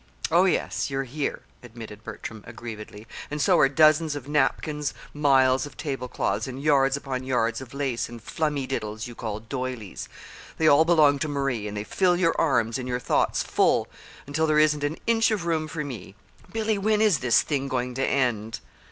"Oh, 0.31 0.45
yes, 0.45 0.89
you're 0.89 1.03
here," 1.03 1.43
admitted 1.61 2.03
Bertram, 2.03 2.43
aggrievedly, 2.47 3.05
"and 3.29 3.39
so 3.39 3.59
are 3.59 3.69
dozens 3.69 4.15
of 4.15 4.27
napkins, 4.27 4.95
miles 5.13 5.67
of 5.67 5.77
table 5.77 6.07
cloths, 6.07 6.47
and 6.47 6.59
yards 6.59 6.97
upon 6.97 7.23
yards 7.23 7.61
of 7.61 7.71
lace 7.71 8.09
and 8.09 8.19
flummydiddles 8.19 9.05
you 9.05 9.13
call 9.13 9.39
'doilies.' 9.41 10.09
They 10.57 10.67
all 10.67 10.85
belong 10.85 11.19
to 11.19 11.27
Marie, 11.27 11.67
and 11.67 11.77
they 11.77 11.83
fill 11.83 12.17
your 12.17 12.33
arms 12.41 12.79
and 12.79 12.87
your 12.87 12.97
thoughts 12.99 13.43
full, 13.43 13.87
until 14.25 14.47
there 14.47 14.57
isn't 14.57 14.83
an 14.83 14.97
inch 15.05 15.29
of 15.29 15.45
room 15.45 15.67
for 15.67 15.83
me. 15.83 16.15
Billy, 16.51 16.79
when 16.79 16.99
is 16.99 17.19
this 17.19 17.43
thing 17.43 17.67
going 17.67 17.93
to 17.93 18.03
end?" 18.03 18.59